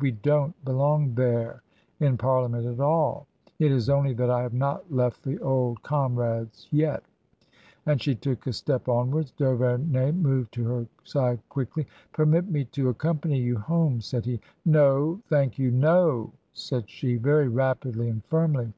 [0.00, 1.62] We don't belong there
[2.00, 3.28] in Parlia ment at all.
[3.60, 7.02] It is only— that I have not left the old comrades— yetr
[7.86, 9.30] And she took a step onwards.
[9.30, 15.20] D'Auverney moved to her side quickly." Permit me to accompany you home," said he." No,
[15.28, 18.72] thank you— no r said she, very rapidly and firmly.